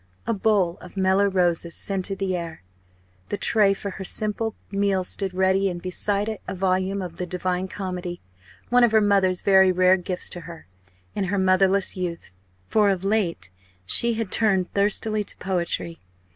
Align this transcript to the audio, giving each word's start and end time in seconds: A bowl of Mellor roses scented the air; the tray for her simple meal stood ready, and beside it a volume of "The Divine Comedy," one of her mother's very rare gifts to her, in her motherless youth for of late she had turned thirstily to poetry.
A 0.25 0.33
bowl 0.33 0.79
of 0.81 0.97
Mellor 0.97 1.29
roses 1.29 1.75
scented 1.75 2.17
the 2.17 2.35
air; 2.35 2.63
the 3.29 3.37
tray 3.37 3.71
for 3.75 3.91
her 3.91 4.03
simple 4.03 4.55
meal 4.71 5.03
stood 5.03 5.31
ready, 5.31 5.69
and 5.69 5.79
beside 5.79 6.27
it 6.27 6.41
a 6.47 6.55
volume 6.55 7.03
of 7.03 7.17
"The 7.17 7.27
Divine 7.27 7.67
Comedy," 7.67 8.19
one 8.69 8.83
of 8.83 8.93
her 8.93 8.99
mother's 8.99 9.43
very 9.43 9.71
rare 9.71 9.97
gifts 9.97 10.27
to 10.31 10.39
her, 10.41 10.65
in 11.13 11.25
her 11.25 11.37
motherless 11.37 11.95
youth 11.95 12.31
for 12.67 12.89
of 12.89 13.05
late 13.05 13.51
she 13.85 14.15
had 14.15 14.31
turned 14.31 14.73
thirstily 14.73 15.23
to 15.23 15.37
poetry. 15.37 15.99